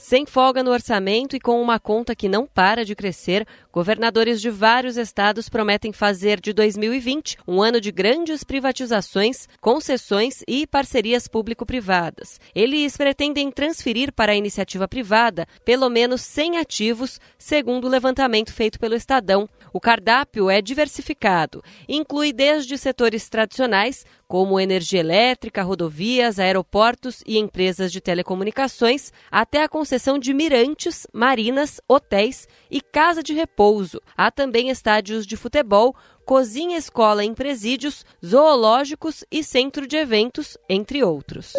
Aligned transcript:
Sem 0.00 0.24
folga 0.24 0.62
no 0.62 0.70
orçamento 0.70 1.36
e 1.36 1.38
com 1.38 1.60
uma 1.60 1.78
conta 1.78 2.16
que 2.16 2.26
não 2.26 2.46
para 2.46 2.86
de 2.86 2.96
crescer, 2.96 3.46
governadores 3.70 4.40
de 4.40 4.48
vários 4.48 4.96
estados 4.96 5.50
prometem 5.50 5.92
fazer 5.92 6.40
de 6.40 6.54
2020 6.54 7.36
um 7.46 7.60
ano 7.60 7.78
de 7.78 7.92
grandes 7.92 8.42
privatizações, 8.42 9.46
concessões 9.60 10.42
e 10.48 10.66
parcerias 10.66 11.28
público-privadas. 11.28 12.40
Eles 12.54 12.96
pretendem 12.96 13.52
transferir 13.52 14.10
para 14.10 14.32
a 14.32 14.34
iniciativa 14.34 14.88
privada 14.88 15.46
pelo 15.66 15.90
menos 15.90 16.22
100 16.22 16.56
ativos, 16.56 17.20
segundo 17.36 17.84
o 17.84 17.90
levantamento 17.90 18.54
feito 18.54 18.80
pelo 18.80 18.94
Estadão. 18.94 19.46
O 19.70 19.78
cardápio 19.78 20.48
é 20.48 20.62
diversificado, 20.62 21.62
inclui 21.86 22.32
desde 22.32 22.78
setores 22.78 23.28
tradicionais, 23.28 24.06
como 24.30 24.60
energia 24.60 25.00
elétrica, 25.00 25.60
rodovias, 25.60 26.38
aeroportos 26.38 27.20
e 27.26 27.36
empresas 27.36 27.90
de 27.90 28.00
telecomunicações, 28.00 29.12
até 29.28 29.64
a 29.64 29.68
concessão 29.68 30.20
de 30.20 30.32
mirantes, 30.32 31.04
marinas, 31.12 31.80
hotéis 31.88 32.46
e 32.70 32.80
casa 32.80 33.24
de 33.24 33.34
repouso. 33.34 34.00
Há 34.16 34.30
também 34.30 34.68
estádios 34.70 35.26
de 35.26 35.36
futebol, 35.36 35.96
cozinha 36.24 36.78
escola 36.78 37.24
em 37.24 37.34
presídios, 37.34 38.06
zoológicos 38.24 39.24
e 39.32 39.42
centro 39.42 39.84
de 39.84 39.96
eventos, 39.96 40.56
entre 40.68 41.02
outros. 41.02 41.52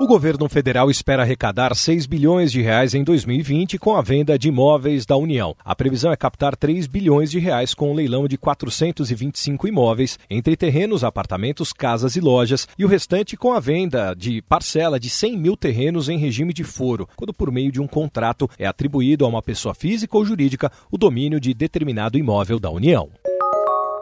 O 0.00 0.06
governo 0.06 0.48
federal 0.48 0.88
espera 0.92 1.22
arrecadar 1.22 1.74
6 1.74 2.06
bilhões 2.06 2.52
de 2.52 2.62
reais 2.62 2.94
em 2.94 3.02
2020 3.02 3.78
com 3.78 3.96
a 3.96 4.00
venda 4.00 4.38
de 4.38 4.46
imóveis 4.46 5.04
da 5.04 5.16
União. 5.16 5.56
A 5.64 5.74
previsão 5.74 6.12
é 6.12 6.16
captar 6.16 6.54
3 6.54 6.86
bilhões 6.86 7.32
de 7.32 7.40
reais 7.40 7.74
com 7.74 7.88
o 7.88 7.90
um 7.90 7.94
leilão 7.94 8.28
de 8.28 8.38
425 8.38 9.66
imóveis, 9.66 10.16
entre 10.30 10.56
terrenos, 10.56 11.02
apartamentos, 11.02 11.72
casas 11.72 12.14
e 12.14 12.20
lojas, 12.20 12.68
e 12.78 12.84
o 12.84 12.88
restante 12.88 13.36
com 13.36 13.52
a 13.52 13.58
venda 13.58 14.14
de 14.14 14.40
parcela 14.42 15.00
de 15.00 15.10
100 15.10 15.36
mil 15.36 15.56
terrenos 15.56 16.08
em 16.08 16.16
regime 16.16 16.52
de 16.52 16.62
foro, 16.62 17.08
quando 17.16 17.34
por 17.34 17.50
meio 17.50 17.72
de 17.72 17.80
um 17.80 17.88
contrato 17.88 18.48
é 18.56 18.68
atribuído 18.68 19.24
a 19.24 19.28
uma 19.28 19.42
pessoa 19.42 19.74
física 19.74 20.16
ou 20.16 20.24
jurídica 20.24 20.70
o 20.92 20.96
domínio 20.96 21.40
de 21.40 21.52
determinado 21.52 22.16
imóvel 22.16 22.60
da 22.60 22.70
União. 22.70 23.10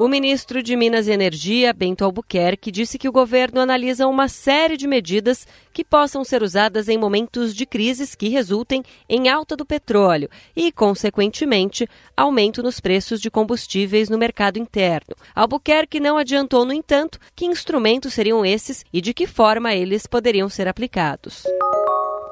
O 0.00 0.08
ministro 0.08 0.62
de 0.62 0.74
Minas 0.76 1.06
e 1.06 1.10
Energia, 1.10 1.74
Bento 1.74 2.06
Albuquerque, 2.06 2.70
disse 2.70 2.96
que 2.96 3.06
o 3.06 3.12
governo 3.12 3.60
analisa 3.60 4.06
uma 4.06 4.28
série 4.28 4.74
de 4.74 4.86
medidas 4.86 5.46
que 5.74 5.84
possam 5.84 6.24
ser 6.24 6.42
usadas 6.42 6.88
em 6.88 6.96
momentos 6.96 7.54
de 7.54 7.66
crises 7.66 8.14
que 8.14 8.30
resultem 8.30 8.82
em 9.06 9.28
alta 9.28 9.54
do 9.54 9.66
petróleo 9.66 10.30
e, 10.56 10.72
consequentemente, 10.72 11.86
aumento 12.16 12.62
nos 12.62 12.80
preços 12.80 13.20
de 13.20 13.30
combustíveis 13.30 14.08
no 14.08 14.16
mercado 14.16 14.58
interno. 14.58 15.14
Albuquerque 15.34 16.00
não 16.00 16.16
adiantou, 16.16 16.64
no 16.64 16.72
entanto, 16.72 17.18
que 17.36 17.44
instrumentos 17.44 18.14
seriam 18.14 18.42
esses 18.42 18.82
e 18.90 19.02
de 19.02 19.12
que 19.12 19.26
forma 19.26 19.74
eles 19.74 20.06
poderiam 20.06 20.48
ser 20.48 20.66
aplicados. 20.66 21.44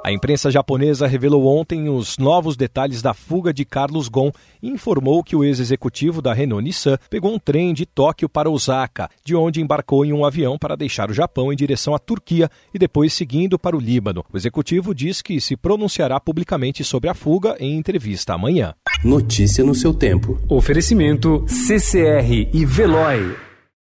A 0.04 0.12
imprensa 0.12 0.50
japonesa 0.50 1.06
revelou 1.06 1.46
ontem 1.46 1.88
os 1.88 2.18
novos 2.18 2.56
detalhes 2.56 3.02
da 3.02 3.12
fuga 3.12 3.52
de 3.52 3.64
Carlos 3.64 4.08
Ghosn 4.08 4.32
e 4.62 4.68
informou 4.68 5.22
que 5.24 5.34
o 5.34 5.42
ex-executivo 5.42 6.22
da 6.22 6.32
Renault 6.32 6.64
Nissan 6.64 6.96
pegou 7.10 7.34
um 7.34 7.38
trem 7.38 7.74
de 7.74 7.84
Tóquio 7.84 8.28
para 8.28 8.48
Osaka, 8.48 9.10
de 9.24 9.34
onde 9.34 9.60
embarcou 9.60 10.04
em 10.04 10.12
um 10.12 10.24
avião 10.24 10.56
para 10.56 10.76
deixar 10.76 11.10
o 11.10 11.14
Japão 11.14 11.52
em 11.52 11.56
direção 11.56 11.94
à 11.94 11.98
Turquia 11.98 12.48
e 12.72 12.78
depois 12.78 13.12
seguindo 13.12 13.58
para 13.58 13.76
o 13.76 13.80
Líbano. 13.80 14.24
O 14.32 14.36
executivo 14.36 14.94
diz 14.94 15.20
que 15.20 15.40
se 15.40 15.56
pronunciará 15.56 16.18
publicamente 16.20 16.84
sobre 16.84 17.10
a 17.10 17.14
fuga 17.14 17.56
em 17.58 17.76
entrevista 17.76 18.34
amanhã. 18.34 18.74
Notícia 19.04 19.64
no 19.64 19.74
seu 19.74 19.92
tempo. 19.92 20.40
Oferecimento 20.48 21.44
CCR 21.48 22.48
e 22.52 22.64
Veloy. 22.64 23.47